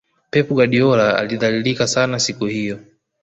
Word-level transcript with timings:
pep 0.31 0.47
guardiola 0.49 1.17
alidhalilika 1.17 1.87
sana 1.87 2.19
siku 2.19 2.45
hiyo 2.45 2.79